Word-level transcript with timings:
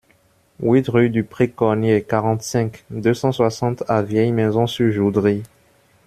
huit 0.61 0.87
rue 0.87 1.11
du 1.11 1.23
Pré 1.23 1.47
Cormier, 1.51 2.01
quarante-cinq, 2.01 2.83
deux 2.89 3.13
cent 3.13 3.31
soixante 3.31 3.83
à 3.87 4.01
Vieilles-Maisons-sur-Joudry 4.01 5.43